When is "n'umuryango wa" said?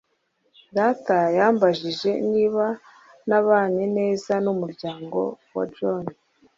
4.43-5.63